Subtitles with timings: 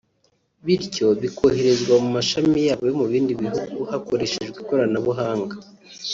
[0.65, 5.55] bityo bikoherezwa mu mashami yabo yo mu bindi bihugu hakoreshejwe ikoranabuhanga